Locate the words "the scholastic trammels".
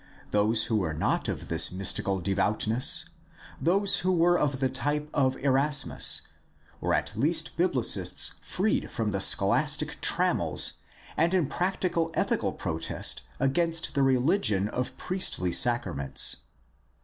9.11-10.79